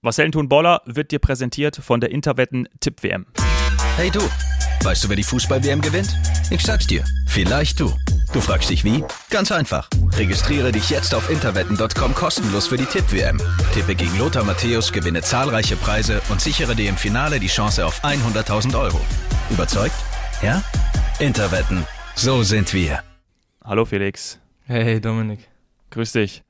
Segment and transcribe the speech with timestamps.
[0.00, 3.26] Was tun Boller wird dir präsentiert von der Interwetten Tipp WM.
[3.96, 4.20] Hey du,
[4.84, 6.14] weißt du, wer die Fußball-WM gewinnt?
[6.52, 7.92] Ich sag's dir, vielleicht du.
[8.32, 9.02] Du fragst dich wie?
[9.28, 9.90] Ganz einfach.
[10.12, 13.40] Registriere dich jetzt auf interwetten.com kostenlos für die Tipp-WM.
[13.74, 18.04] Tippe gegen Lothar Matthäus, gewinne zahlreiche Preise und sichere dir im Finale die Chance auf
[18.04, 19.00] 100.000 Euro.
[19.50, 19.96] Überzeugt?
[20.42, 20.62] Ja?
[21.18, 21.84] Interwetten.
[22.14, 23.02] So sind wir.
[23.64, 24.38] Hallo Felix.
[24.64, 25.48] Hey Dominik.
[25.90, 26.44] Grüß dich.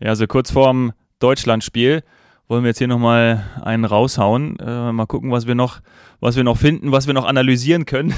[0.00, 2.02] Ja, so kurz vorm Deutschlandspiel
[2.50, 4.58] wollen wir jetzt hier nochmal einen raushauen.
[4.58, 5.80] Äh, mal gucken, was wir noch,
[6.18, 8.12] was wir noch finden, was wir noch analysieren können.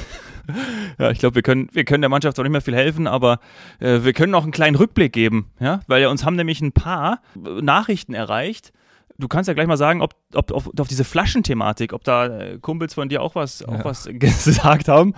[0.98, 3.40] ja, ich glaube, wir können, wir können der Mannschaft auch nicht mehr viel helfen, aber
[3.78, 7.20] äh, wir können noch einen kleinen Rückblick geben, ja, weil uns haben nämlich ein paar
[7.34, 8.72] Nachrichten erreicht.
[9.18, 12.58] Du kannst ja gleich mal sagen, ob, ob, ob auf diese Flaschenthematik, ob da äh,
[12.58, 13.68] Kumpels von dir auch was, ja.
[13.68, 15.12] auch was gesagt haben.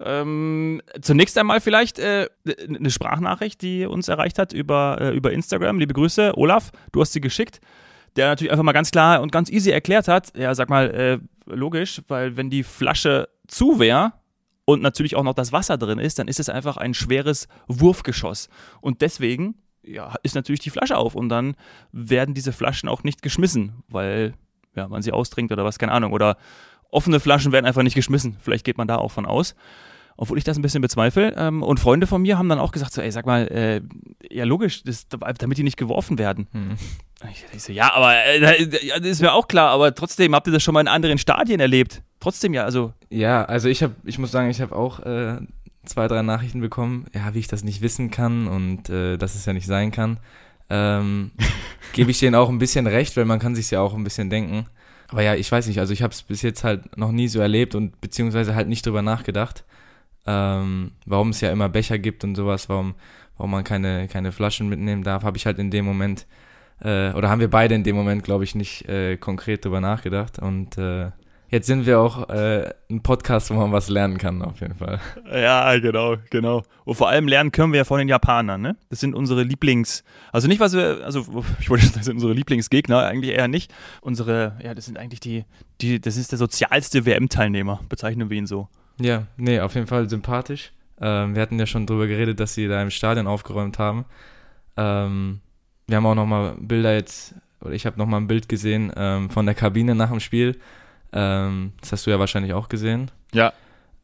[0.00, 5.78] Ähm, zunächst einmal vielleicht äh, eine Sprachnachricht, die uns erreicht hat über, äh, über Instagram.
[5.78, 7.60] Liebe Grüße, Olaf, du hast sie geschickt
[8.18, 11.18] der natürlich einfach mal ganz klar und ganz easy erklärt hat, ja, sag mal, äh,
[11.46, 14.12] logisch, weil wenn die Flasche zu wäre
[14.64, 18.48] und natürlich auch noch das Wasser drin ist, dann ist es einfach ein schweres Wurfgeschoss.
[18.80, 21.54] Und deswegen ja, ist natürlich die Flasche auf und dann
[21.92, 24.34] werden diese Flaschen auch nicht geschmissen, weil
[24.74, 26.12] ja, man sie austrinkt oder was, keine Ahnung.
[26.12, 26.36] Oder
[26.90, 28.36] offene Flaschen werden einfach nicht geschmissen.
[28.40, 29.54] Vielleicht geht man da auch von aus
[30.20, 31.32] obwohl ich das ein bisschen bezweifle.
[31.36, 33.80] Ähm, und Freunde von mir haben dann auch gesagt, so, ey, sag mal, äh,
[34.30, 36.48] ja logisch, das, damit die nicht geworfen werden.
[36.50, 36.76] Hm.
[37.52, 40.62] Ich so, ja, aber äh, das ist mir auch klar, aber trotzdem, habt ihr das
[40.62, 42.02] schon mal in anderen Stadien erlebt?
[42.20, 42.92] Trotzdem ja, also.
[43.10, 45.38] Ja, also ich habe, ich muss sagen, ich habe auch äh,
[45.84, 49.46] zwei, drei Nachrichten bekommen, ja, wie ich das nicht wissen kann und äh, dass es
[49.46, 50.20] ja nicht sein kann.
[50.70, 51.32] Ähm,
[51.92, 54.30] Gebe ich denen auch ein bisschen recht, weil man kann sich ja auch ein bisschen
[54.30, 54.66] denken.
[55.08, 57.40] Aber ja, ich weiß nicht, also ich habe es bis jetzt halt noch nie so
[57.40, 59.64] erlebt und beziehungsweise halt nicht drüber nachgedacht
[60.28, 62.94] ähm, warum es ja immer Becher gibt und sowas, warum,
[63.38, 66.26] warum man keine, keine Flaschen mitnehmen darf, habe ich halt in dem Moment,
[66.80, 70.38] äh, oder haben wir beide in dem Moment, glaube ich, nicht äh, konkret drüber nachgedacht.
[70.38, 71.10] Und äh,
[71.48, 75.00] jetzt sind wir auch äh, ein Podcast, wo man was lernen kann, auf jeden Fall.
[75.32, 76.62] Ja, genau, genau.
[76.84, 78.76] Und vor allem lernen können wir ja von den Japanern, ne?
[78.90, 81.26] Das sind unsere Lieblings, also nicht, was wir, also
[81.60, 83.72] ich wollte sagen, das sind unsere Lieblingsgegner, eigentlich eher nicht.
[84.00, 85.44] Unsere, ja, das sind eigentlich die,
[85.80, 88.68] die, das ist der sozialste WM-Teilnehmer, bezeichnen wir ihn so.
[89.00, 90.72] Ja, nee, auf jeden Fall sympathisch.
[91.00, 94.04] Ähm, wir hatten ja schon drüber geredet, dass sie da im Stadion aufgeräumt haben.
[94.76, 95.40] Ähm,
[95.88, 99.46] wir haben auch nochmal Bilder jetzt, oder ich habe nochmal ein Bild gesehen ähm, von
[99.46, 100.60] der Kabine nach dem Spiel.
[101.12, 103.10] Ähm, das hast du ja wahrscheinlich auch gesehen.
[103.32, 103.52] Ja,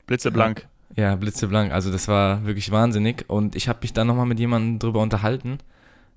[0.06, 0.66] blitzeblank.
[0.96, 1.72] Ja, blitzeblank.
[1.72, 3.28] Also das war wirklich wahnsinnig.
[3.28, 5.58] Und ich habe mich dann nochmal mit jemandem drüber unterhalten.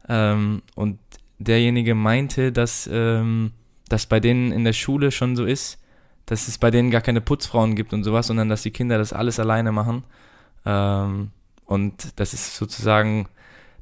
[0.08, 1.00] Ähm, und
[1.38, 3.52] derjenige meinte, dass ähm,
[3.90, 5.80] das bei denen in der Schule schon so ist,
[6.26, 9.14] dass es bei denen gar keine Putzfrauen gibt und sowas, sondern dass die Kinder das
[9.14, 10.04] alles alleine machen.
[10.66, 11.32] Ähm,
[11.66, 13.28] und das ist sozusagen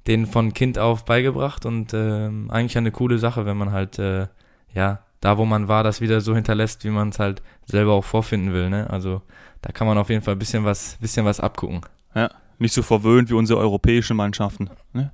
[0.07, 4.27] denen von Kind auf beigebracht und ähm, eigentlich eine coole Sache, wenn man halt, äh,
[4.73, 8.03] ja, da wo man war, das wieder so hinterlässt, wie man es halt selber auch
[8.03, 8.69] vorfinden will.
[8.69, 8.89] Ne?
[8.89, 9.21] Also
[9.61, 11.81] da kann man auf jeden Fall ein bisschen was, bisschen was abgucken.
[12.13, 12.29] Ja,
[12.59, 14.69] nicht so verwöhnt wie unsere europäischen Mannschaften.
[14.93, 15.11] Ne?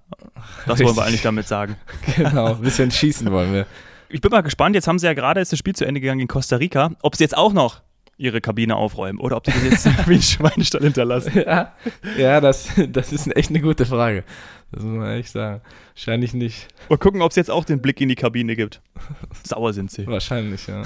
[0.66, 1.78] Das wollen wir eigentlich damit sagen.
[2.16, 3.66] Genau, ein bisschen schießen wollen wir
[4.12, 6.20] ich bin mal gespannt, jetzt haben sie ja gerade jetzt das Spiel zu Ende gegangen
[6.20, 7.82] in Costa Rica, ob sie jetzt auch noch
[8.18, 11.44] ihre Kabine aufräumen oder ob sie das jetzt wie ein Schweinestall hinterlassen.
[11.46, 11.74] Ja,
[12.18, 14.24] ja das, das ist echt eine gute Frage.
[14.72, 15.62] Das muss man echt sagen.
[15.94, 16.68] Wahrscheinlich nicht.
[16.90, 18.82] Mal gucken, ob es jetzt auch den Blick in die Kabine gibt.
[19.44, 20.08] Sauer sind sie.
[20.08, 20.84] Wahrscheinlich, ja.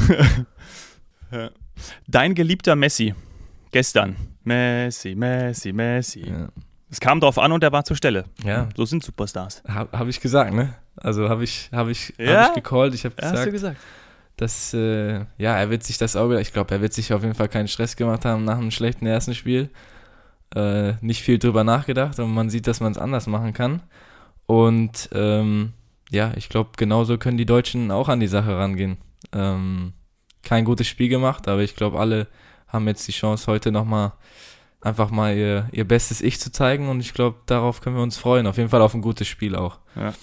[1.32, 1.52] ja.
[2.08, 3.14] Dein geliebter Messi.
[3.72, 4.16] Gestern.
[4.44, 6.28] Messi, Messi, Messi.
[6.28, 6.50] Ja.
[6.90, 8.26] Es kam drauf an und er war zur Stelle.
[8.44, 8.70] Ja.
[8.76, 9.64] So sind Superstars.
[9.68, 10.76] Habe hab ich gesagt, ne?
[10.96, 12.44] Also habe ich, hab ich, ja?
[12.44, 12.94] hab ich gecallt.
[12.94, 13.78] Ich habe gesagt, gesagt,
[14.38, 17.36] dass, äh, ja, er wird sich das Auge, ich glaube, er wird sich auf jeden
[17.36, 19.70] Fall keinen Stress gemacht haben nach einem schlechten ersten Spiel.
[20.56, 23.84] Äh, nicht viel drüber nachgedacht und man sieht, dass man es anders machen kann.
[24.46, 25.74] Und ähm,
[26.12, 28.98] ja, ich glaube, genauso können die Deutschen auch an die Sache rangehen.
[29.34, 29.94] Ähm,
[30.44, 32.28] kein gutes Spiel gemacht, aber ich glaube, alle
[32.68, 34.14] haben jetzt die Chance, heute nochmal
[34.80, 38.18] einfach mal ihr, ihr bestes Ich zu zeigen und ich glaube, darauf können wir uns
[38.18, 38.48] freuen.
[38.48, 39.80] Auf jeden Fall auf ein gutes Spiel auch.
[39.96, 40.14] Ja,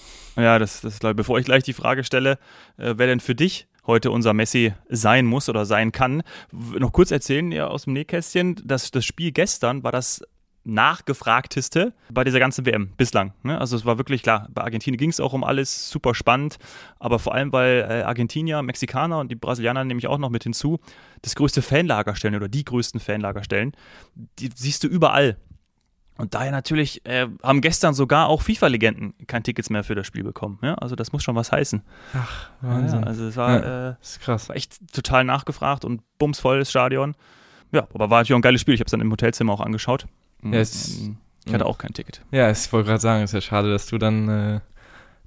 [0.41, 2.39] ja das, das bevor ich gleich die Frage stelle,
[2.77, 7.11] äh, wer denn für dich heute unser Messi sein muss oder sein kann, noch kurz
[7.11, 10.21] erzählen ja aus dem Nähkästchen, dass das Spiel gestern war das
[10.65, 13.33] nachgefragteste bei dieser ganzen WM bislang.
[13.43, 13.59] Ne?
[13.59, 16.57] Also es war wirklich klar, bei Argentinien ging es auch um alles, super spannend,
[16.99, 20.79] aber vor allem, weil äh, Argentinier, Mexikaner und die Brasilianer nämlich auch noch mit hinzu
[21.21, 23.73] das größte Fanlager stellen oder die größten Fanlager stellen,
[24.39, 25.37] die siehst du überall.
[26.17, 30.23] Und daher natürlich äh, haben gestern sogar auch FIFA-Legenden kein Tickets mehr für das Spiel
[30.23, 30.59] bekommen.
[30.61, 30.75] Ja?
[30.75, 31.81] Also das muss schon was heißen.
[32.13, 33.01] Ach, Wahnsinn.
[33.01, 34.49] Ja, also es war, ja, äh, ist krass.
[34.49, 37.15] war echt total nachgefragt und bumsvolles Stadion.
[37.71, 38.75] Ja, aber war natürlich auch ein geiles Spiel.
[38.75, 40.05] Ich habe es dann im Hotelzimmer auch angeschaut.
[40.43, 41.09] Ja, es,
[41.45, 42.21] ich hatte auch kein Ticket.
[42.31, 44.59] Ja, ich wollte gerade sagen, es ist ja schade, dass du dann äh,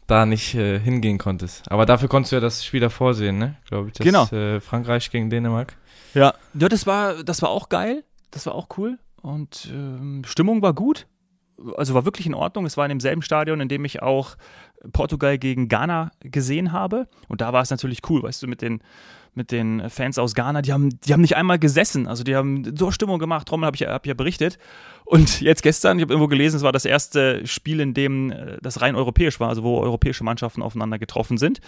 [0.07, 1.71] da nicht äh, hingehen konntest.
[1.71, 3.57] Aber dafür konntest du ja das Spiel davor sehen, ne?
[3.67, 3.95] Glaube ich.
[3.95, 4.27] Das, Genau.
[4.27, 5.77] Äh, Frankreich gegen Dänemark.
[6.15, 8.05] Ja, ja das, war, das war auch geil.
[8.31, 8.99] Das war auch cool.
[9.27, 11.09] Und ähm, Stimmung war gut.
[11.77, 12.65] Also war wirklich in Ordnung.
[12.65, 14.37] Es war in demselben Stadion, in dem ich auch
[14.93, 17.09] Portugal gegen Ghana gesehen habe.
[17.29, 18.83] Und da war es natürlich cool, weißt du, mit den,
[19.35, 22.07] mit den Fans aus Ghana, die haben, die haben nicht einmal gesessen.
[22.07, 23.49] Also die haben so Stimmung gemacht.
[23.49, 24.59] Trommel habe ich, ja- hab ich ja berichtet.
[25.05, 28.59] Und jetzt gestern, ich habe irgendwo gelesen, es war das erste Spiel, in dem äh,
[28.63, 31.59] das rein europäisch war, also wo europäische Mannschaften aufeinander getroffen sind.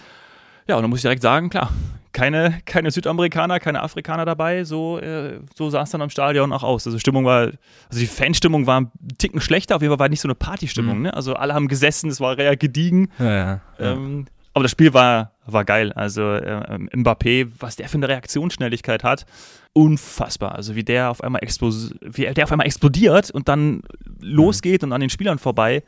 [0.69, 1.71] Ja, und da muss ich direkt sagen, klar,
[2.13, 4.63] keine, keine Südamerikaner, keine Afrikaner dabei.
[4.65, 6.85] So, äh, so sah es dann am Stadion auch aus.
[6.85, 7.47] Also Stimmung war,
[7.89, 10.97] also die Fanstimmung war ein Ticken schlechter, auf jeden Fall war nicht so eine Partystimmung.
[10.97, 11.03] Mhm.
[11.05, 11.13] Ne?
[11.15, 13.09] Also alle haben gesessen, es war eher gediegen.
[13.17, 13.61] Ja, ja.
[13.79, 13.93] ja.
[13.93, 15.91] Ähm, aber das Spiel war, war geil.
[15.93, 19.25] Also äh, Mbappé, was der für eine Reaktionsschnelligkeit hat,
[19.73, 20.53] unfassbar.
[20.53, 23.81] Also wie der auf einmal explos wie der auf einmal explodiert und dann
[24.21, 25.81] losgeht und an den Spielern vorbei.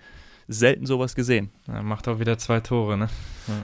[0.52, 1.50] Selten sowas gesehen.
[1.68, 3.08] Ja, macht auch wieder zwei Tore, ne?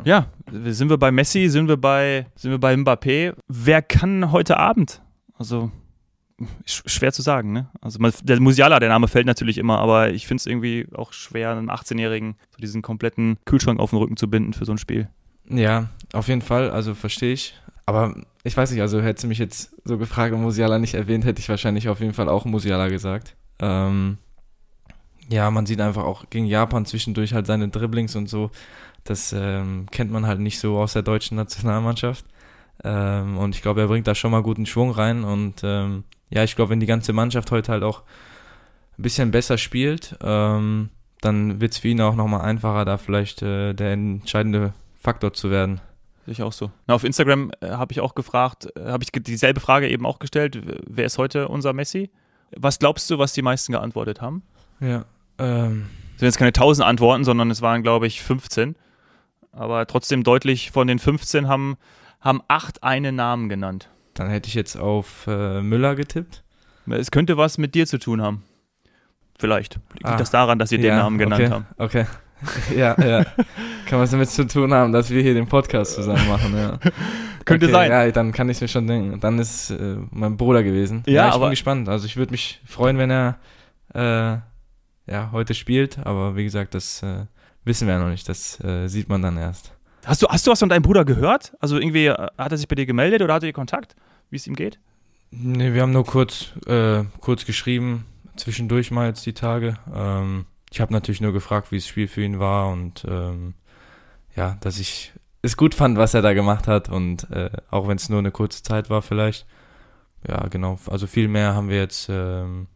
[0.06, 3.34] Ja, sind wir bei Messi, sind wir bei, sind wir bei Mbappé.
[3.48, 5.01] Wer kann heute Abend?
[5.38, 5.72] Also
[6.66, 7.69] sch schwer zu sagen, ne?
[7.81, 11.51] Also der Musiala, der Name fällt natürlich immer, aber ich finde es irgendwie auch schwer,
[11.51, 15.10] einem 18-Jährigen so diesen kompletten Kühlschrank auf den Rücken zu binden für so ein Spiel.
[15.50, 17.56] Ja, auf jeden Fall, also verstehe ich.
[17.86, 21.25] Aber ich weiß nicht, also hätte sie mich jetzt so gefragt und Musiala nicht erwähnt,
[21.25, 23.36] hätte ich wahrscheinlich auf jeden Fall auch Musiala gesagt.
[23.60, 24.18] Ähm,
[25.30, 28.52] ja, man sieht einfach auch gegen Japan zwischendurch halt seine Dribblings und so.
[29.04, 32.26] Das ähm, kennt man halt nicht so aus der deutschen Nationalmannschaft.
[32.84, 35.24] Ähm, und ich glaube, er bringt da schon mal guten Schwung rein.
[35.24, 38.04] Und ähm, ja, ich glaube, wenn die ganze Mannschaft heute halt auch
[38.98, 40.90] ein bisschen besser spielt, ähm,
[41.22, 45.50] dann wird es für ihn auch nochmal einfacher, da vielleicht äh, der entscheidende Faktor zu
[45.50, 45.80] werden.
[46.26, 46.72] Sehe ich auch so.
[46.88, 50.20] Na, auf Instagram äh, habe ich auch gefragt, äh, habe ich dieselbe Frage eben auch
[50.20, 52.10] gestellt, wer ist heute unser Messi?
[52.56, 54.44] Was glaubst du, was die meisten geantwortet haben?
[54.80, 55.06] Ja.
[55.39, 58.75] Ähm, Es sind jetzt keine 1000 Antworten, sondern es waren, glaube ich, 15.
[59.51, 61.78] Aber trotzdem deutlich von den 15 haben,
[62.22, 63.89] haben acht einen Namen genannt.
[64.13, 66.44] dann hätte ich jetzt auf äh, Müller getippt.
[66.89, 68.44] Es könnte was mit dir zu tun haben.
[69.39, 69.75] Vielleicht.
[69.94, 71.66] Liegt Ah, das daran, dass sie den Namen genannt okay, haben?
[71.78, 72.06] Okay.
[72.75, 73.24] ja, ja.
[73.88, 76.78] Kann was damit zu tun haben, dass wir hier den Podcast zusammen machen, ja.
[77.45, 77.92] Könnte okay, sein.
[77.92, 79.19] Ja, dann kann ich mir schon denken.
[79.19, 81.04] Dann ist äh, mein Bruder gewesen.
[81.07, 81.90] Ja, ich aber- bin gespannt.
[81.90, 83.38] Also ich würde mich freuen, wenn er
[83.94, 84.38] äh,
[85.07, 86.06] ja, heute spielt.
[86.06, 87.25] Aber wie gesagt, das äh,
[87.63, 88.27] wissen wir ja noch nicht.
[88.30, 89.74] Das äh, sieht man dann erst.
[90.06, 91.54] Hast du, hast du was von deinem Bruder gehört?
[91.59, 93.95] Also irgendwie, äh, hat er sich bei dir gemeldet oder hattet ihr Kontakt,
[94.30, 94.80] wie es ihm geht?
[95.31, 98.06] Nee, wir haben nur kurz, äh, kurz geschrieben,
[98.38, 99.77] zwischendurch mal jetzt die Tage.
[99.94, 103.54] Ähm, ich habe natürlich nur gefragt, wie das Spiel für ihn war und ähm,
[104.36, 107.98] ja, dass ich es gut fand, was er da gemacht hat und äh, auch wenn
[107.98, 109.45] es nur eine kurze Zeit war vielleicht.
[110.27, 110.80] Ja, genau.
[110.88, 112.68] Also viel mehr haben wir jetzt ähm,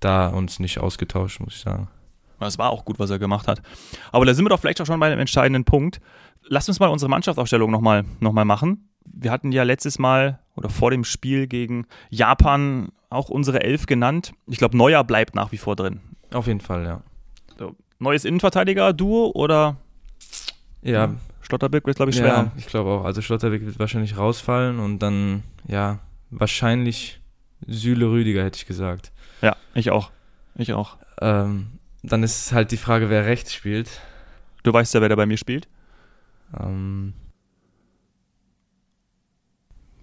[0.00, 1.88] da uns nicht ausgetauscht, muss ich sagen.
[2.40, 3.62] Das war auch gut, was er gemacht hat.
[4.12, 6.00] Aber da sind wir doch vielleicht auch schon bei einem entscheidenden Punkt.
[6.46, 8.88] Lasst uns mal unsere Mannschaftsaufstellung nochmal noch mal machen.
[9.04, 14.32] Wir hatten ja letztes Mal oder vor dem Spiel gegen Japan auch unsere Elf genannt.
[14.46, 16.00] Ich glaube, Neuer bleibt nach wie vor drin.
[16.32, 17.02] Auf jeden Fall, ja.
[17.58, 19.76] So, neues Innenverteidiger-Duo oder
[20.82, 23.04] Ja, Schlotterbeck wird, glaube ich, schwer ja ich glaube auch.
[23.04, 25.98] Also Schlotterbeck wird wahrscheinlich rausfallen und dann, ja,
[26.30, 27.20] wahrscheinlich
[27.66, 29.10] Süle Rüdiger, hätte ich gesagt.
[29.42, 30.10] Ja, ich auch.
[30.54, 30.96] Ich auch.
[31.20, 34.00] Ähm, dann ist halt die Frage, wer rechts spielt.
[34.62, 35.68] Du weißt ja, wer da bei mir spielt.
[36.58, 37.14] Ähm,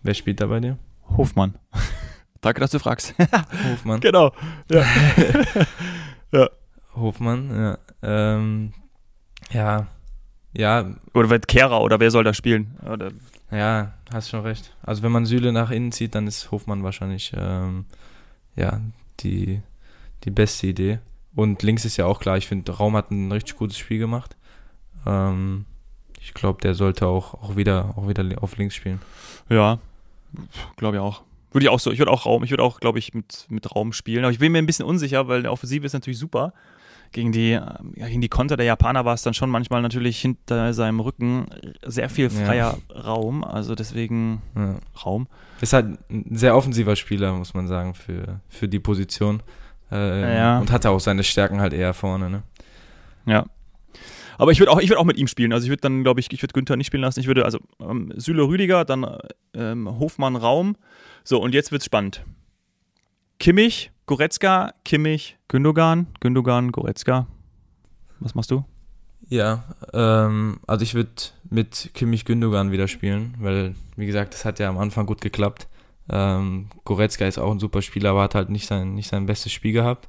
[0.03, 0.77] wer spielt da bei dir?
[1.17, 1.55] Hofmann.
[2.41, 3.15] Danke, dass du fragst.
[3.71, 3.99] Hofmann.
[4.01, 4.33] genau.
[6.95, 7.77] Hofmann, ja.
[8.01, 8.73] Ähm,
[9.51, 9.87] ja,
[10.57, 12.77] ja, Oder wird Kehrer oder wer soll da spielen?
[12.89, 13.11] Oder,
[13.51, 14.73] ja, hast schon recht.
[14.83, 17.85] Also wenn man Süle nach innen zieht, dann ist Hofmann wahrscheinlich ähm,
[18.55, 18.79] ja
[19.21, 19.61] die,
[20.23, 20.99] die beste Idee.
[21.35, 24.35] Und links ist ja auch klar, ich finde, Raum hat ein richtig gutes Spiel gemacht.
[25.05, 25.65] Ähm,
[26.21, 29.01] ich glaube, der sollte auch, auch, wieder, auch wieder auf links spielen.
[29.49, 29.79] ja,
[30.77, 31.21] glaube ich auch.
[31.51, 31.91] Würde ich auch so.
[31.91, 34.25] Ich würde auch Raum, ich würde auch, glaube ich, mit, mit Raum spielen.
[34.25, 36.53] Aber ich bin mir ein bisschen unsicher, weil der Offensive ist natürlich super.
[37.15, 40.19] Gegen die, ähm, ja, gegen die Konter der Japaner war es dann schon manchmal natürlich
[40.19, 41.45] hinter seinem Rücken
[41.85, 42.29] sehr viel Ja.
[42.45, 43.45] freier Raum.
[43.45, 44.75] Also deswegen Ja.
[45.05, 45.27] Raum.
[45.61, 49.41] Ist halt ein sehr offensiver Spieler, muss man sagen, für, für die Position.
[49.93, 50.59] Äh, Ja.
[50.59, 52.43] Und hat auch seine Stärken halt eher vorne, ne?
[53.25, 53.45] Ja.
[54.37, 55.53] Aber ich würde auch, ich würd auch mit ihm spielen.
[55.53, 57.21] Also ich würde dann, glaube ich, ich würde Günther nicht spielen lassen.
[57.21, 59.07] Ich würde also ähm, Süle Rüdiger, dann
[59.53, 60.75] ähm, Hofmann Raum.
[61.23, 62.25] So, und jetzt wird's spannend.
[63.39, 67.25] Kimmich, Goretzka, Kimmich, Gündogan, Gündogan, Goretzka.
[68.19, 68.63] Was machst du?
[69.29, 71.09] Ja, ähm, also ich würde
[71.49, 75.67] mit Kimmich Gündogan wieder spielen, weil, wie gesagt, das hat ja am Anfang gut geklappt.
[76.07, 79.51] Ähm, Goretzka ist auch ein super Spieler, aber hat halt nicht sein, nicht sein bestes
[79.51, 80.07] Spiel gehabt.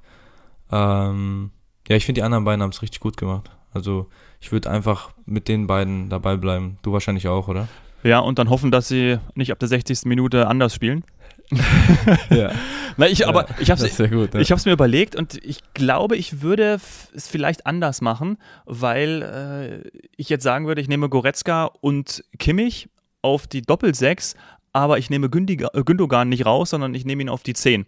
[0.70, 1.50] Ähm,
[1.88, 3.50] ja, ich finde, die anderen beiden haben es richtig gut gemacht.
[3.72, 4.10] Also
[4.40, 6.76] ich würde einfach mit den beiden dabei bleiben.
[6.82, 7.66] Du wahrscheinlich auch, oder?
[8.02, 10.04] Ja, und dann hoffen, dass sie nicht ab der 60.
[10.04, 11.02] Minute anders spielen.
[12.30, 12.52] ja.
[12.96, 16.80] Na, ich, aber ich habe ist ja es mir überlegt und ich glaube, ich würde
[17.14, 22.88] es vielleicht anders machen, weil äh, ich jetzt sagen würde, ich nehme Goretzka und Kimmich
[23.22, 24.34] auf die Doppelsechs,
[24.72, 27.86] aber ich nehme Gündiga, äh, Gündogan nicht raus, sondern ich nehme ihn auf die 10.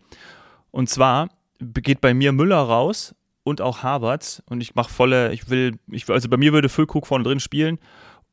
[0.71, 5.49] Und zwar geht bei mir Müller raus und auch Havertz und ich mache volle, ich
[5.49, 7.79] will, ich also bei mir würde Füllkrug vorne drin spielen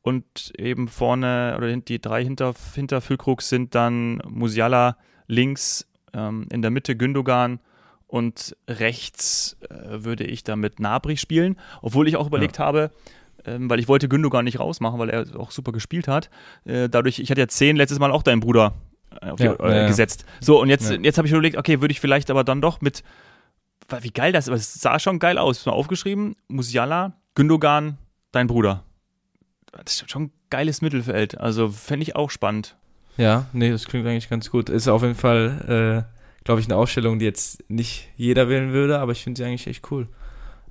[0.02, 6.62] und eben vorne oder die drei hinter, hinter Füllkrug sind dann Musiala links, ähm, in
[6.62, 7.60] der Mitte Gündogan
[8.06, 12.90] und rechts äh, würde ich dann mit Nabri spielen, obwohl ich auch überlegt habe,
[13.44, 16.30] ähm, weil ich wollte Gündogan nicht rausmachen, weil er auch super gespielt hat.
[16.64, 18.74] Äh, dadurch, ich hatte ja zehn letztes Mal auch deinen Bruder
[19.20, 19.86] äh, auf die, Ja, äh, ja, ja.
[19.88, 20.24] gesetzt.
[20.40, 20.96] So, und jetzt, Ja.
[20.98, 23.02] jetzt habe ich überlegt, okay, würde ich vielleicht aber dann doch mit,
[23.88, 25.66] weil wie geil das ist, aber es sah schon geil aus.
[25.66, 27.98] Mal aufgeschrieben, Musiala, Gündogan,
[28.32, 28.84] dein Bruder.
[29.72, 31.38] Das ist schon ein geiles Mittelfeld.
[31.38, 32.76] Also fände ich auch spannend.
[33.16, 34.68] Ja, nee, das klingt eigentlich ganz gut.
[34.68, 38.98] Ist auf jeden Fall, äh, glaube ich, eine Ausstellung, die jetzt nicht jeder wählen würde,
[38.98, 40.06] aber ich finde sie eigentlich echt cool.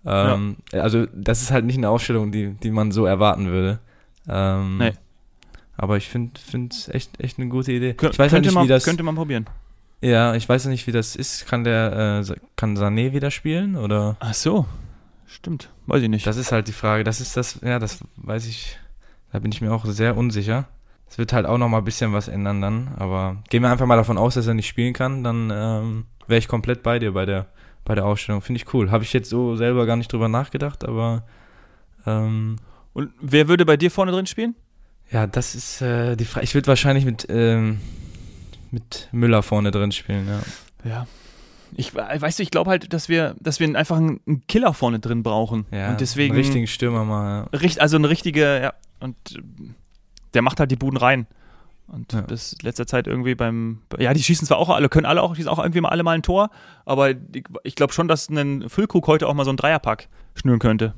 [0.06, 3.80] Ähm, Also, das ist halt nicht eine Ausstellung, die, die man so erwarten würde.
[4.28, 4.94] Ähm, Nee.
[5.78, 6.40] Aber ich finde
[6.72, 7.94] es echt, echt eine gute Idee.
[7.96, 8.86] Kön ich weiß ja könnte, nicht, man, wie das.
[8.86, 9.46] könnte man probieren.
[10.02, 11.48] Ja, ich weiß ja nicht, wie das ist.
[11.48, 14.16] Kann der, äh, kann Sané wieder spielen oder?
[14.20, 14.66] Ach so.
[15.26, 15.70] Stimmt.
[15.88, 16.26] Weiß ich nicht.
[16.28, 17.04] Das ist halt die Frage.
[17.04, 18.78] Das ist das, ja, das weiß ich.
[19.34, 20.66] Da bin ich mir auch sehr unsicher.
[21.10, 22.90] Es wird halt auch noch mal ein bisschen was ändern dann.
[22.98, 26.40] Aber gehen wir einfach mal davon aus, dass er nicht spielen kann, dann ähm, wäre
[26.40, 27.46] ich komplett bei dir bei der,
[27.86, 28.42] bei der Ausstellung.
[28.42, 28.92] Finde ich cool.
[28.92, 31.24] Habe ich jetzt so selber gar nicht drüber nachgedacht, aber
[32.06, 32.58] ähm,
[32.94, 34.56] Und wer würde bei dir vorne drin spielen?
[35.12, 36.44] ja, das ist äh, die Frage.
[36.44, 37.80] Ich würde wahrscheinlich mit, ähm,
[38.72, 40.90] mit Müller vorne drin spielen, ja.
[40.90, 41.08] Ja.
[41.78, 45.00] Ich we- weißt du, ich glaube halt, dass wir, dass wir einfach einen Killer vorne
[45.00, 45.66] drin brauchen.
[45.72, 47.48] ja und deswegen einen richtigen Stürmer mal.
[47.54, 47.70] Ja.
[47.80, 49.16] also eine richtige, ja, und
[50.36, 51.28] der macht halt die Buden rein.
[51.88, 52.22] Und Ja.
[52.22, 55.50] bis letzter Zeit irgendwie beim, ja, die schießen zwar auch alle, können alle auch, schießen
[55.50, 56.50] auch irgendwie mal alle mal ein Tor,
[56.84, 60.58] aber die, ich glaube schon, dass ein Füllkrug heute auch mal so einen Dreierpack schnüren
[60.60, 60.94] könnte.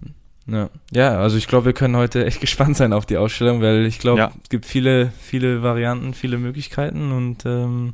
[0.46, 3.86] Ja, ja also ich glaube, wir können heute echt gespannt sein auf die Ausstellung, weil
[3.86, 4.32] ich glaube, Ja.
[4.42, 7.94] es gibt viele, viele Varianten, viele Möglichkeiten und ähm,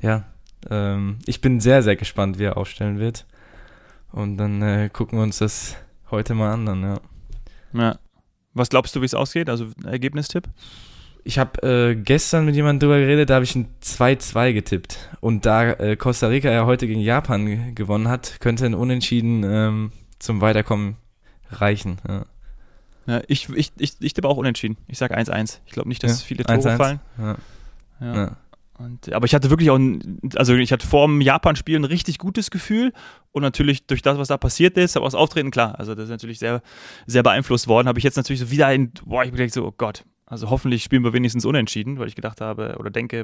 [0.00, 0.22] ja,
[0.70, 3.26] ähm, ich bin sehr, sehr gespannt, wie er aufstellen wird.
[4.12, 5.76] Und dann äh, gucken wir uns das
[6.10, 6.66] heute mal an.
[6.66, 7.00] Dann, ja.
[7.72, 7.98] Ja.
[8.54, 9.48] Was glaubst du, wie es ausgeht?
[9.48, 10.48] Also Ergebnistipp?
[11.24, 15.08] Ich habe äh, gestern mit jemandem drüber geredet, da habe ich ein 2-2 getippt.
[15.20, 19.44] Und da äh, Costa Rica ja heute gegen Japan ge- gewonnen hat, könnte ein Unentschieden
[19.44, 20.96] ähm, zum Weiterkommen
[21.50, 21.98] reichen.
[22.08, 22.26] Ja.
[23.06, 24.76] Ja, ich, ich, ich, ich tippe auch unentschieden.
[24.88, 25.58] Ich sage 1-1.
[25.66, 26.76] Ich glaube nicht, dass Ja, viele Tore 1-1.
[26.76, 27.00] fallen.
[28.00, 28.36] Ja.
[28.84, 32.18] Und, aber ich hatte wirklich auch, ein, also ich hatte vor dem Japan-Spiel ein richtig
[32.18, 32.92] gutes Gefühl
[33.30, 36.10] und natürlich durch das, was da passiert ist, aber das Auftreten, klar, also das ist
[36.10, 36.62] natürlich sehr,
[37.06, 39.66] sehr beeinflusst worden, habe ich jetzt natürlich so wieder ein, boah, ich bin gedacht so,
[39.66, 43.20] oh Gott, also hoffentlich spielen wir wenigstens unentschieden, weil ich gedacht habe oder denke,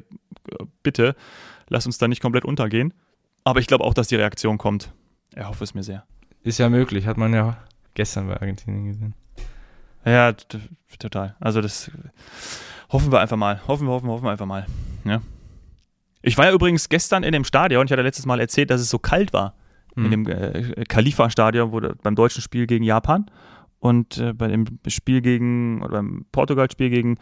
[0.50, 1.16] äh, bitte,
[1.68, 2.94] lass uns da nicht komplett untergehen.
[3.44, 4.92] Aber ich glaube auch, dass die Reaktion kommt.
[5.34, 6.04] Ich hoffe es mir sehr.
[6.42, 7.56] Ist ja möglich, hat man ja
[7.94, 9.14] gestern bei Argentinien gesehen.
[10.04, 10.32] Ja,
[10.98, 11.34] total.
[11.40, 11.90] Also das
[12.90, 13.60] hoffen wir einfach mal.
[13.66, 14.66] Hoffen wir, hoffen wir, hoffen wir einfach mal.
[15.04, 15.22] Ja.
[16.22, 18.90] Ich war ja übrigens gestern in dem Stadion, ich hatte letztes Mal erzählt, dass es
[18.90, 19.54] so kalt war.
[19.96, 20.10] In Hm.
[20.10, 23.26] dem äh, Khalifa-Stadion, wo beim deutschen Spiel gegen Japan
[23.80, 27.18] und äh, bei dem Spiel gegen, oder beim Portugal-Spiel gegen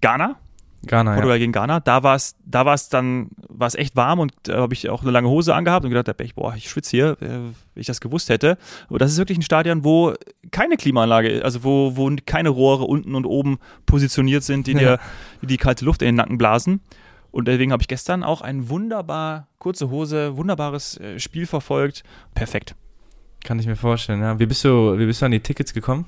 [0.00, 0.36] Ghana,
[0.86, 1.14] Ghana, ja.
[1.16, 4.58] Portugal gegen Ghana, da war es da war's dann, war es echt warm und da
[4.58, 7.28] habe ich auch eine lange Hose angehabt und gedacht, ich, boah, ich schwitze hier, äh,
[7.28, 8.58] wenn ich das gewusst hätte.
[8.88, 10.12] Aber das ist wirklich ein Stadion, wo
[10.52, 14.78] keine Klimaanlage, also wo, wo keine Rohre unten und oben positioniert sind, die Ja.
[14.78, 14.98] dir
[15.42, 16.80] die, die kalte Luft in den Nacken blasen.
[17.36, 22.02] Und deswegen habe ich gestern auch ein wunderbar, kurze Hose, wunderbares äh, Spiel verfolgt.
[22.34, 22.74] Perfekt.
[23.44, 24.38] Kann ich mir vorstellen, ja.
[24.38, 26.06] Wie bist du, wie bist du an die Tickets gekommen?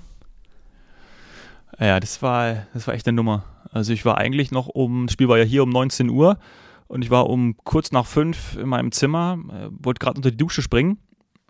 [1.78, 3.44] Ja, das war, das war echt eine Nummer.
[3.72, 6.38] Also ich war eigentlich noch um, das Spiel war ja hier um 19 Uhr
[6.86, 10.38] und ich war um kurz nach fünf in meinem Zimmer, äh, wollte gerade unter die
[10.38, 10.96] Dusche springen,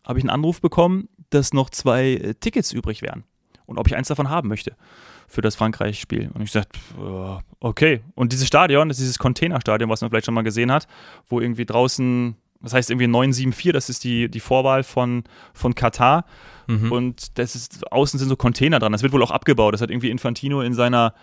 [0.05, 3.23] habe ich einen Anruf bekommen, dass noch zwei äh, Tickets übrig wären
[3.65, 4.75] und ob ich eins davon haben möchte
[5.29, 6.31] für das Frankreich-Spiel.
[6.35, 8.01] Und ich sagte, äh, okay.
[8.15, 10.89] Und dieses Stadion, das ist dieses Containerstadion, was man vielleicht schon mal gesehen hat,
[11.29, 16.25] wo irgendwie draußen, das heißt irgendwie 974, das ist die, die Vorwahl von, von Katar.
[16.67, 16.91] Mhm.
[16.91, 18.93] Und das ist, außen sind so Container dran.
[18.93, 19.75] Das wird wohl auch abgebaut.
[19.75, 21.15] Das hat irgendwie Infantino in seiner,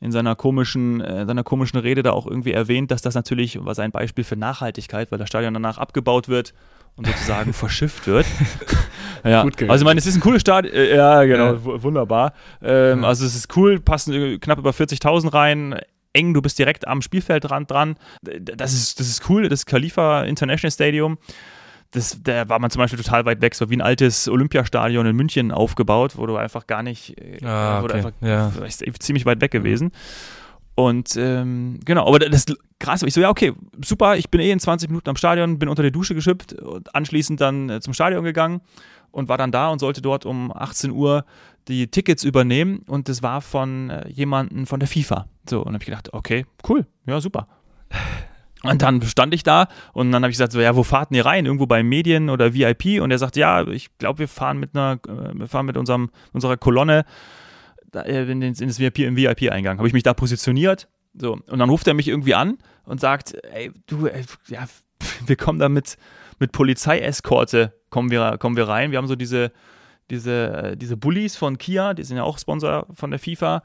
[0.00, 3.74] in seiner komischen, äh, seiner komischen Rede da auch irgendwie erwähnt, dass das natürlich war
[3.74, 6.52] sein Beispiel für Nachhaltigkeit, weil das Stadion danach abgebaut wird
[6.96, 8.26] und sozusagen verschifft wird.
[9.24, 9.70] ja, Gut geregelt.
[9.70, 10.74] also ich meine, es ist ein cooles Stadion.
[10.74, 11.64] Äh, ja, genau, Ja.
[11.64, 12.32] wu- wunderbar.
[12.62, 13.08] Ähm, Ja.
[13.08, 15.76] Also es ist cool, passen äh, knapp über 40.000 rein.
[16.12, 17.96] Eng, du bist direkt am Spielfeldrand dran.
[18.22, 21.18] Das ist, das ist cool, das Khalifa International Stadium
[21.94, 25.16] das, da war man zum Beispiel total weit weg, so wie ein altes Olympiastadion in
[25.16, 28.06] München aufgebaut, wo du einfach gar nicht, äh, Ah, wo du okay.
[28.06, 28.52] einfach Ja.
[28.98, 29.92] ziemlich weit weg gewesen.
[30.76, 32.46] Und ähm, genau, aber das
[32.80, 33.52] krass, ich so, ja, okay,
[33.84, 36.92] super, ich bin eh in 20 Minuten am Stadion, bin unter die Dusche geschippt und
[36.94, 38.60] anschließend dann äh, zum Stadion gegangen
[39.12, 41.24] und war dann da und sollte dort um 18 Uhr
[41.68, 45.26] die Tickets übernehmen und das war von äh, jemandem von der FIFA.
[45.48, 47.46] So, und habe ich gedacht, okay, cool, ja, super.
[48.64, 51.26] Und dann stand ich da und dann habe ich gesagt, so, ja, wo fahrten ihr
[51.26, 51.46] rein?
[51.46, 53.00] Irgendwo bei Medien oder VIP?
[53.00, 56.10] Und er sagt, ja, ich glaube, wir fahren mit einer, äh, wir fahren mit unserem,
[56.32, 57.04] unserer Kolonne
[57.94, 59.78] äh, in, den, in das VIP, im VIP-Eingang.
[59.78, 60.88] Habe ich mich da positioniert.
[61.16, 64.64] So, und dann ruft er mich irgendwie an und sagt, ey, du, ey, ja,
[65.26, 65.96] wir kommen da mit,
[66.38, 68.90] mit Polizeieskorte, kommen wir, kommen wir rein.
[68.90, 69.52] Wir haben so diese,
[70.10, 73.62] diese, äh, diese Bullies von Kia, die sind ja auch Sponsor von der FIFA,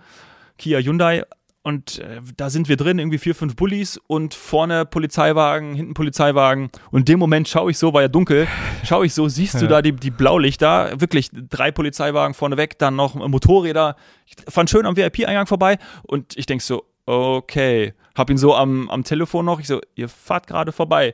[0.58, 1.24] Kia Hyundai.
[1.62, 6.70] Und äh, da sind wir drin, irgendwie vier, fünf Bullies und vorne Polizeiwagen, hinten Polizeiwagen.
[6.92, 8.48] Und in dem Moment schaue ich so, war ja dunkel,
[8.86, 9.68] schaue ich so, siehst du Ja.
[9.68, 13.98] da die, die Blaulichter, wirklich drei Polizeiwagen vorne weg, dann noch Motorräder.
[14.26, 18.90] Ich fand schön am VIP-Eingang vorbei und ich denk so, okay, hab ihn so am,
[18.90, 21.14] am Telefon noch, ich so, ihr fahrt gerade vorbei.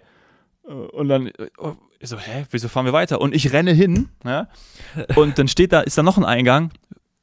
[0.68, 1.50] Äh, Und dann, äh,
[2.00, 3.20] ich so, hä, wieso fahren wir weiter?
[3.20, 4.48] Und ich renne hin, ja,
[5.16, 6.70] und dann steht da, ist da noch ein Eingang,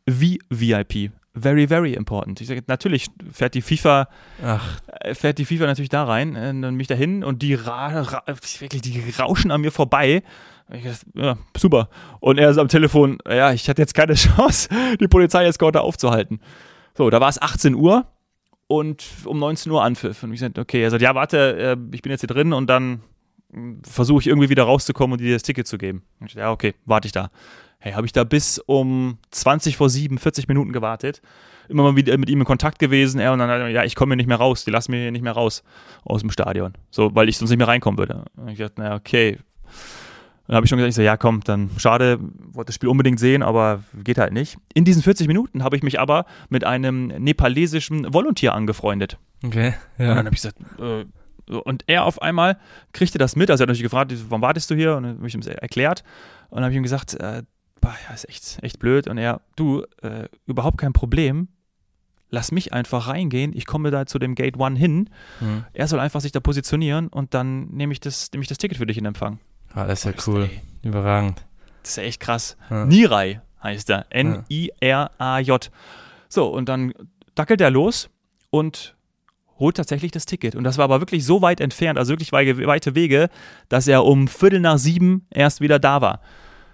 [0.07, 1.13] wie VIP.
[1.35, 2.41] Very, very important.
[2.43, 4.09] Ich sage, natürlich fährt die FIFA,
[4.45, 7.55] Ach, äh, fährt die FIFA natürlich da rein, äh, dann mich da hin und die,
[7.55, 10.23] ra wirklich, die rauschen an mir vorbei.
[10.71, 11.89] Ich dachte, ja, super.
[12.21, 14.69] Und er ist am Telefon, ja, ich hatte jetzt keine Chance,
[15.01, 16.41] die Polizeieskorte aufzuhalten.
[16.95, 18.07] So, da war es 18 Uhr
[18.67, 20.23] und um 19 Uhr Anpfiff.
[20.23, 22.69] Und ich sagte, okay, er sagt, ja, warte, äh, ich bin jetzt hier drin und
[22.69, 23.01] dann
[23.85, 26.03] versuche ich irgendwie wieder rauszukommen und dir das Ticket zu geben.
[26.21, 27.31] Und ich, ja, okay, warte ich da.
[27.85, 31.21] Hey, habe ich da bis um 20 vor 7, 40 Minuten gewartet.
[31.69, 33.19] Immer mal wieder mit ihm in Kontakt gewesen.
[33.21, 34.65] Er und dann, hat er, ja, ich komme hier nicht mehr raus.
[34.65, 35.65] Die lassen mich hier nicht mehr raus
[36.05, 36.75] aus dem Stadion.
[36.91, 38.25] So, weil ich sonst nicht mehr reinkommen würde.
[38.37, 39.39] Und ich dachte, naja, okay.
[40.47, 42.19] Dann habe ich schon gesagt, ich so, ja, komm, dann schade,
[42.53, 44.59] wollte das Spiel unbedingt sehen, aber geht halt nicht.
[44.75, 49.19] In diesen 40 Minuten habe ich mich aber mit einem nepalesischen Volunteer angefreundet.
[49.45, 49.75] okay.
[49.99, 50.15] Und Ja.
[50.15, 51.05] dann habe ich gesagt, äh,
[51.65, 52.59] und er auf einmal
[52.93, 53.51] kriegte das mit.
[53.51, 54.97] Also er hat natürlich gefragt, warum wartest du hier?
[54.97, 56.05] Und dann habe ich ihm erklärt.
[56.51, 57.43] Und dann habe ich ihm gesagt, äh,
[57.83, 59.07] boah, ja, ist echt, echt blöd.
[59.09, 61.49] Und er, du, äh, überhaupt kein Problem.
[62.31, 63.53] Lass mich einfach reingehen.
[63.55, 65.11] Ich komme da zu dem Gate One hin.
[65.41, 65.65] Hm.
[65.75, 68.79] Er soll einfach sich da positionieren und dann nehme ich das, nehme ich das Ticket
[68.79, 69.39] für dich in Empfang.
[69.75, 70.45] Ah, das ist ja cool.
[70.45, 71.45] ey, Überragend.
[71.83, 72.57] Das ist ja echt krass.
[72.71, 72.87] Ja.
[72.87, 74.07] Nirai heißt er.
[74.11, 75.71] N-I-R-A-J.
[76.29, 76.95] So, und dann
[77.35, 78.09] dackelt er los
[78.51, 78.97] und
[79.59, 80.55] holt tatsächlich das Ticket.
[80.57, 83.29] Und das war aber wirklich so weit entfernt, also wirklich wei- weite Wege,
[83.69, 86.21] dass er um Viertel nach sieben erst wieder da war.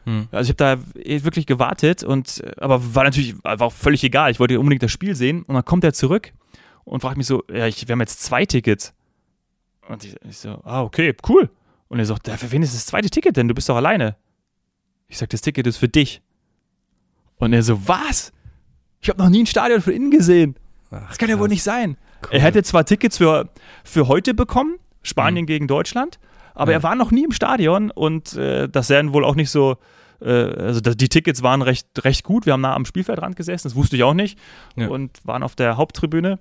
[0.04, 0.28] Hm.
[0.30, 4.30] Also ich habe da eh wirklich gewartet und aber war natürlich war auch völlig egal.
[4.30, 6.32] Ich wollte unbedingt das Spiel sehen und dann kommt er zurück
[6.84, 8.94] und fragt mich so, ja, ich, wir haben jetzt zwei Tickets.
[9.88, 11.50] Und ich, ich so, ah, okay, cool.
[11.88, 13.48] Und er sagt, ja, für wen ist das zweite Ticket denn?
[13.48, 14.16] Du bist doch alleine.
[15.08, 16.20] Ich sag, das Ticket ist für dich.
[17.36, 18.32] Und er so, was?
[19.00, 20.56] Ich habe noch nie ein Stadion von innen gesehen.
[20.90, 21.96] Ach, Das kann ja wohl nicht sein.
[22.24, 22.30] Cool.
[22.32, 23.48] Er hätte zwar Tickets für,
[23.84, 25.46] für heute bekommen, Spanien Mhm.
[25.46, 26.18] gegen Deutschland,
[26.58, 26.78] aber Ja.
[26.78, 29.76] er war noch nie im Stadion und äh, das wären wohl auch nicht so,
[30.20, 32.44] äh, also das, die Tickets waren recht, recht gut.
[32.46, 34.38] Wir haben nah am Spielfeldrand gesessen, das wusste ich auch nicht
[34.76, 34.88] Ja.
[34.88, 36.38] und waren auf der Haupttribüne.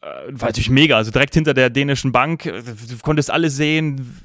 [0.00, 4.20] Äh, war natürlich mega, also direkt hinter der dänischen Bank, äh, du konntest alles sehen,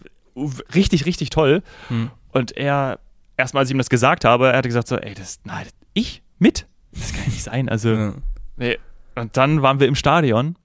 [0.76, 1.64] richtig, richtig toll.
[1.90, 2.12] Hm.
[2.32, 3.00] Und er,
[3.38, 6.22] erstmal als ich ihm das gesagt habe, er hatte gesagt so, ey, das, nein, ich
[6.38, 6.68] mit?
[6.92, 8.14] Das kann ja nicht sein, also Ja.
[8.58, 8.78] Nee.
[9.16, 10.56] Und dann waren wir im Stadion.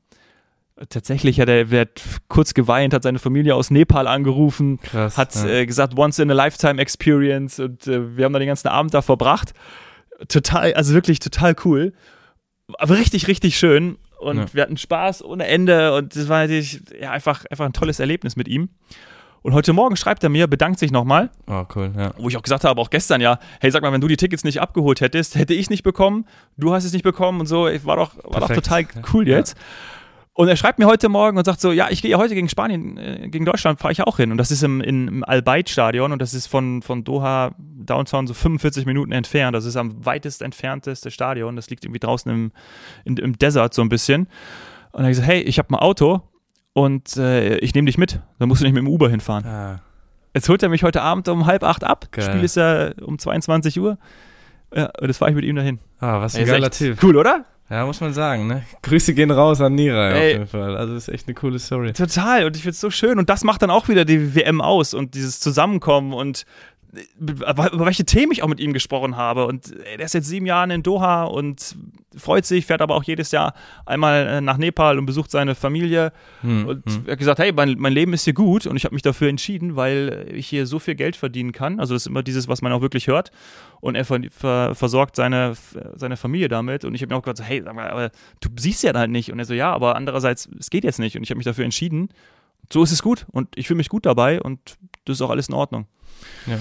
[0.89, 5.17] Tatsächlich hat er wird kurz geweint, hat seine Familie aus Nepal angerufen, Krass.
[5.17, 5.47] hat ja.
[5.47, 8.93] äh, gesagt, once in a lifetime experience und äh, wir haben da den ganzen Abend
[8.93, 9.55] da verbracht.
[10.29, 11.93] Total, also wirklich total cool.
[12.79, 13.99] Aber richtig, richtig schön.
[14.19, 14.47] Und Ja.
[14.53, 18.35] wir hatten Spaß ohne Ende und das war natürlich ja, einfach, einfach ein tolles Erlebnis
[18.35, 18.69] mit ihm.
[19.43, 22.15] Und heute Morgen schreibt er mir, bedankt sich nochmal, oh, cool, ja.
[22.17, 24.43] wo ich auch gesagt habe, auch gestern ja, hey, sag mal, wenn du die Tickets
[24.43, 26.25] nicht abgeholt hättest, hätte ich nicht bekommen,
[26.57, 29.37] du hast es nicht bekommen und so, war doch, war doch total cool Ja.
[30.37, 32.49] Und er schreibt mir heute Morgen und sagt so, ja, ich gehe ja heute gegen
[32.49, 34.33] Spanien, äh, gegen Deutschland fahre ich auch hin.
[34.33, 38.85] Und das ist im, im Al-Bayt-Stadion und das ist von, von Doha Downtown so 45
[38.85, 39.55] Minuten entfernt.
[39.55, 41.55] Das ist am weitest entfernteste Stadion.
[41.55, 42.51] Das liegt irgendwie draußen im,
[43.05, 44.23] in, im Desert so ein bisschen.
[44.23, 44.29] Und
[44.95, 46.23] dann habe ich gesagt, hey, ich habe ein Auto
[46.73, 48.21] und äh, ich nehme dich mit.
[48.41, 49.45] Dann musst du nicht mit dem Uber hinfahren.
[49.47, 49.81] Ah,
[50.35, 52.09] Jetzt holt er mich heute Abend um halb acht ab.
[52.11, 52.25] Geil.
[52.25, 53.99] Spiel ist ja um 22 Uhr.
[54.75, 55.79] Ja, und das fahre ich mit ihm dahin.
[56.01, 57.01] ah was ein Ey, ist geiler Typ.
[57.01, 57.45] Cool, oder?
[57.71, 58.63] Ja, muss man sagen, ne?
[58.83, 60.33] Grüße gehen raus an Nirai auf Ey.
[60.33, 60.77] jeden Fall.
[60.77, 61.93] Also, das ist echt eine coole Story.
[61.95, 62.45] Total.
[62.45, 63.19] Und ich finde es so schön.
[63.19, 66.45] Und das macht dann auch wieder die WM aus und dieses Zusammenkommen und
[67.19, 69.47] über welche Themen ich auch mit ihm gesprochen habe.
[69.47, 71.77] Und er ist jetzt sieben Jahre in Doha und
[72.17, 73.55] freut sich, fährt aber auch jedes Jahr
[73.87, 76.13] einmal äh, nach Nepal und besucht seine Familie.
[76.43, 77.03] Hm, und hm.
[77.07, 79.29] er hat gesagt, hey, mein, mein Leben ist hier gut und ich habe mich dafür
[79.29, 81.81] entschieden, weil ich hier so viel Geld verdienen kann.
[81.81, 83.31] Also das ist immer dieses, was man auch wirklich hört.
[83.81, 85.55] Und er ver ver versorgt seine,
[85.97, 86.85] seine Familie damit.
[86.85, 89.33] Und ich habe mir auch gesagt, hey, sag mal, aber du siehst ja halt nicht.
[89.33, 91.17] Und er so, ja, aber andererseits, es geht jetzt nicht.
[91.17, 92.09] Und ich habe mich dafür entschieden.
[92.73, 95.49] So ist es gut und ich fühle mich gut dabei und das ist auch alles
[95.49, 95.87] in Ordnung.
[96.47, 96.59] Ja.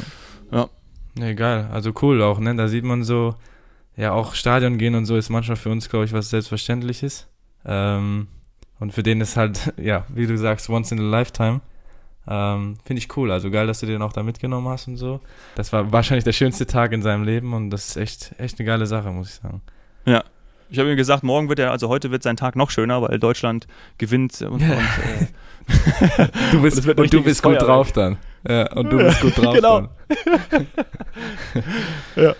[0.53, 0.69] Ja.
[1.15, 1.69] Nee, geil.
[1.71, 2.55] Also cool auch, ne?
[2.55, 3.35] Da sieht man so,
[3.95, 7.27] ja, auch Stadion gehen und so ist manchmal für uns, glaube ich, was Selbstverständliches.
[7.65, 8.27] Ähm,
[8.79, 11.61] und für den ist halt, ja, wie du sagst, once in a lifetime.
[12.27, 13.31] Ähm, Finde ich cool.
[13.31, 15.19] Also geil, dass du den auch da mitgenommen hast und so.
[15.55, 18.65] Das war wahrscheinlich der schönste Tag in seinem Leben und das ist echt, echt eine
[18.65, 19.61] geile Sache, muss ich sagen.
[20.05, 20.23] Ja.
[20.69, 23.19] Ich habe ihm gesagt, morgen wird er, also heute wird sein Tag noch schöner, weil
[23.19, 23.67] Deutschland
[23.99, 25.27] gewinnt und, und äh,
[26.51, 28.17] du bist, und, und du bist gut drauf dann.
[28.47, 29.81] Ja, und du bist gut drauf genau.
[29.81, 30.67] dann.
[32.15, 32.33] ja.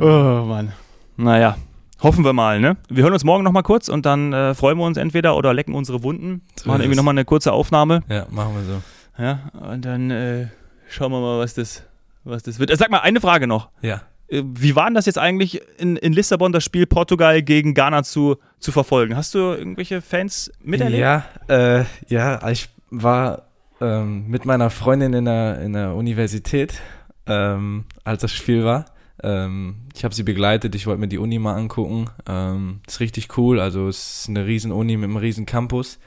[0.00, 0.72] Oh Mann.
[1.16, 1.56] Naja,
[2.02, 2.76] hoffen wir mal, ne?
[2.88, 5.74] Wir hören uns morgen nochmal kurz und dann äh, freuen wir uns entweder oder lecken
[5.74, 6.42] unsere Wunden.
[6.56, 8.02] So machen irgendwie nochmal eine kurze Aufnahme.
[8.08, 9.22] Ja, machen wir so.
[9.22, 10.48] Ja, und dann äh,
[10.88, 11.82] schauen wir mal, was das,
[12.24, 12.70] was das wird.
[12.70, 13.68] Äh, sag mal, eine Frage noch.
[13.82, 14.02] Ja.
[14.30, 18.02] Äh, wie war denn das jetzt eigentlich in, in Lissabon, das Spiel Portugal gegen Ghana
[18.02, 19.16] zu, zu verfolgen?
[19.16, 21.00] Hast du irgendwelche Fans miterlebt?
[21.00, 23.48] Ja, äh, ja, ich war
[23.80, 26.80] ähm, mit meiner Freundin in der, in der Universität,
[27.26, 28.86] ähm, als das Spiel war.
[29.22, 32.08] Ähm, ich habe sie begleitet, ich wollte mir die Uni mal angucken.
[32.26, 35.98] Ähm, ist richtig cool, also es ist eine riesen Uni mit einem riesen Campus.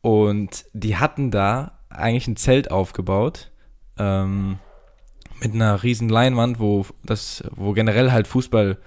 [0.00, 3.50] Und die hatten da eigentlich ein Zelt aufgebaut.
[3.98, 4.58] Ähm,
[5.40, 8.78] mit einer riesen Leinwand, wo das, wo generell halt Fußball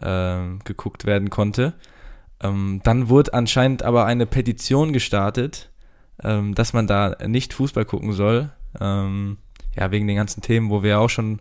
[0.00, 1.74] äh, geguckt werden konnte.
[2.42, 5.70] Ähm, dann wurde anscheinend aber eine Petition gestartet,
[6.22, 8.50] ähm, dass man da nicht Fußball gucken soll.
[8.80, 9.38] Ähm,
[9.76, 11.40] ja, wegen den ganzen Themen, wo wir auch schon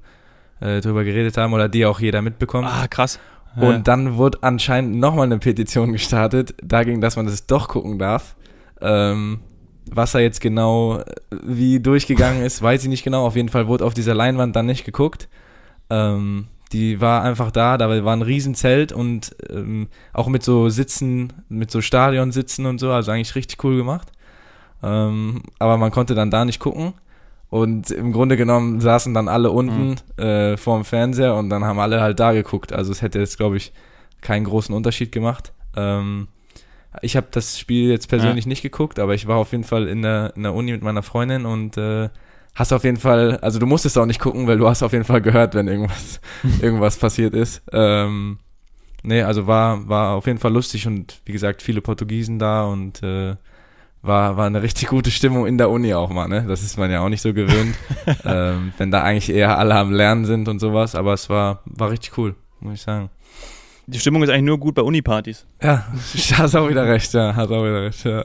[0.60, 2.68] äh, drüber geredet haben oder die auch jeder mitbekommt.
[2.68, 3.20] Ah, krass.
[3.56, 3.64] Ja.
[3.64, 8.36] Und dann wurde anscheinend nochmal eine Petition gestartet, dagegen, dass man das doch gucken darf.
[8.82, 9.42] Ähm,
[9.92, 11.04] was er jetzt genau
[11.44, 13.26] wie durchgegangen ist, weiß ich nicht genau.
[13.26, 15.28] Auf jeden Fall wurde auf dieser Leinwand dann nicht geguckt.
[15.90, 21.32] Ähm, die war einfach da, da war ein Riesenzelt und ähm, auch mit so Sitzen,
[21.48, 24.12] mit so Stadionsitzen und so, also eigentlich richtig cool gemacht.
[24.82, 26.94] Ähm, aber man konnte dann da nicht gucken.
[27.50, 30.24] Und im Grunde genommen saßen dann alle unten mhm.
[30.24, 32.74] äh, vorm Fernseher und dann haben alle halt da geguckt.
[32.74, 33.72] Also es hätte jetzt, glaube ich,
[34.22, 35.54] keinen großen Unterschied gemacht.
[35.76, 36.28] Ähm,
[37.02, 38.50] ich habe das Spiel jetzt persönlich ja.
[38.50, 41.04] nicht geguckt, aber ich war auf jeden Fall in der, in der Uni mit meiner
[41.04, 42.10] Freundin und äh,
[42.56, 45.06] hast auf jeden Fall, also du musstest auch nicht gucken, weil du hast auf jeden
[45.06, 46.22] Fall gehört, wenn irgendwas,
[46.62, 47.64] irgendwas passiert ist.
[47.72, 48.40] Ähm,
[49.04, 53.02] nee, also war, war auf jeden Fall lustig und wie gesagt, viele Portugiesen da und
[53.02, 53.36] äh,
[54.02, 56.46] war, war eine richtig gute Stimmung in der Uni auch mal, ne?
[56.48, 57.76] Das ist man ja auch nicht so gewöhnt,
[58.26, 61.90] ähm, wenn da eigentlich eher alle am Lernen sind und sowas, aber es war, war
[61.90, 63.10] richtig cool, muss ich sagen.
[63.88, 65.46] Die Stimmung ist eigentlich nur gut bei Unipartys.
[65.62, 65.86] Ja,
[66.38, 68.24] hast auch wieder recht, ja, hast auch wieder recht, ja.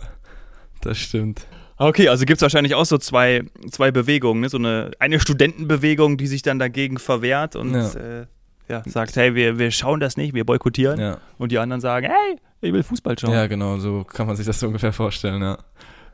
[0.81, 1.47] Das stimmt.
[1.77, 4.49] Okay, also gibt es wahrscheinlich auch so zwei, zwei Bewegungen, ne?
[4.49, 7.91] So eine, eine Studentenbewegung, die sich dann dagegen verwehrt und ja.
[7.93, 8.27] Äh,
[8.69, 11.01] ja, sagt, hey, wir, wir schauen das nicht, wir boykottieren.
[11.01, 11.19] Ja.
[11.39, 13.33] Und die anderen sagen, hey, ich will Fußball schauen.
[13.33, 15.59] Ja, genau, so kann man sich das so ungefähr vorstellen, ja.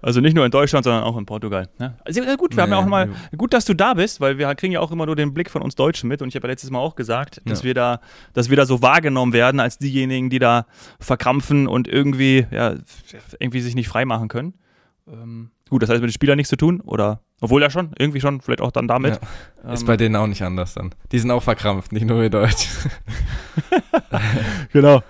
[0.04, 1.66] Also nicht nur in Deutschland, sondern auch in Portugal.
[1.78, 1.96] Ne?
[2.04, 4.74] Also gut, wir haben ja auch mal, gut, dass du da bist, weil wir kriegen
[4.74, 6.20] ja auch immer nur den Blick von uns Deutschen mit.
[6.20, 7.64] Und ich habe ja letztes Mal auch gesagt, dass ja.
[7.64, 8.00] wir da,
[8.34, 10.66] dass wir da so wahrgenommen werden als diejenigen, die da
[11.00, 12.74] verkrampfen und irgendwie, ja,
[13.38, 14.52] irgendwie sich nicht freimachen können.
[15.08, 17.20] Ähm, gut, das hat mit den Spielern nichts zu tun, oder?
[17.40, 19.18] Obwohl ja schon, irgendwie schon, vielleicht auch dann damit.
[19.64, 19.72] Ja.
[19.72, 20.94] Ist ähm, bei denen auch nicht anders dann.
[21.12, 22.68] Die sind auch verkrampft, nicht nur wir Deutsch.
[24.72, 25.02] genau.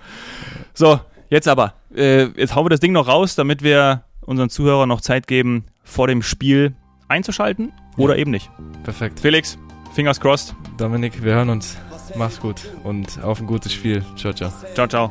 [0.73, 1.73] So, jetzt aber.
[1.93, 5.65] Äh, jetzt hauen wir das Ding noch raus, damit wir unseren Zuhörern noch Zeit geben,
[5.83, 6.75] vor dem Spiel
[7.07, 8.21] einzuschalten oder ja.
[8.21, 8.49] eben nicht.
[8.83, 9.19] Perfekt.
[9.19, 9.57] Felix,
[9.93, 10.55] fingers crossed.
[10.77, 11.77] Dominik, wir hören uns.
[12.15, 14.03] Mach's gut und auf ein gutes Spiel.
[14.15, 14.51] Ciao, ciao.
[14.73, 15.09] Ciao, ciao.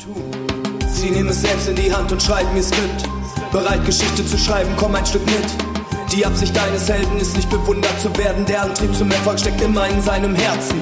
[0.87, 3.09] Sie nehmen es selbst in die Hand und schreiben ihr Skript.
[3.53, 6.13] Bereit, Geschichte zu schreiben, komm ein Stück mit.
[6.13, 8.45] Die Absicht deines Helden ist nicht bewundert zu werden.
[8.47, 10.81] Der Antrieb zum Erfolg steckt immer in seinem Herzen.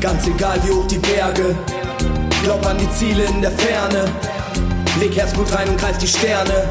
[0.00, 1.54] Ganz egal wie hoch die Berge.
[2.42, 4.06] Glaub an die Ziele in der Ferne.
[5.00, 6.70] Leg Herzblut rein und greif die Sterne.